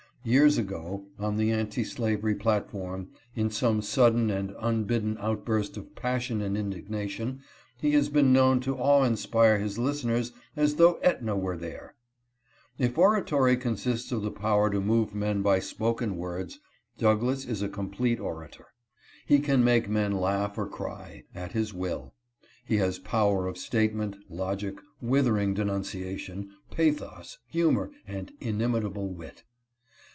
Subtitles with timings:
[0.23, 6.43] Years ago, on the anti slavery platform, in some sudden and unbidden outburst of passion
[6.43, 7.41] and indignation,
[7.79, 11.95] he has been known to awe inspire his lis teners as though iEtna were there.
[12.77, 16.59] If oratory consists of the power to move men by spoken words,
[16.99, 18.67] Douglass is a complete orator.
[19.25, 21.63] He can make men laugh or cry, at INTRODUCTION.
[21.63, 22.13] 21 his will.
[22.63, 29.45] He has power of statement, logic, withering denuncia tion, pathos, humor, and inimitable wit.